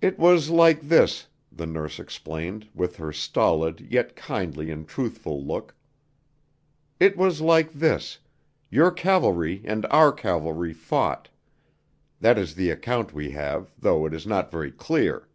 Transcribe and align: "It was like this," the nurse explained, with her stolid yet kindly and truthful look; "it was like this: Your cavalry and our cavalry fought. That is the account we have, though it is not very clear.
"It 0.00 0.18
was 0.18 0.48
like 0.48 0.80
this," 0.80 1.26
the 1.52 1.66
nurse 1.66 1.98
explained, 2.00 2.66
with 2.74 2.96
her 2.96 3.12
stolid 3.12 3.86
yet 3.92 4.16
kindly 4.16 4.70
and 4.70 4.88
truthful 4.88 5.44
look; 5.44 5.74
"it 6.98 7.14
was 7.14 7.42
like 7.42 7.74
this: 7.74 8.20
Your 8.70 8.90
cavalry 8.90 9.60
and 9.66 9.84
our 9.90 10.12
cavalry 10.12 10.72
fought. 10.72 11.28
That 12.20 12.38
is 12.38 12.54
the 12.54 12.70
account 12.70 13.12
we 13.12 13.32
have, 13.32 13.70
though 13.78 14.06
it 14.06 14.14
is 14.14 14.26
not 14.26 14.50
very 14.50 14.72
clear. 14.72 15.28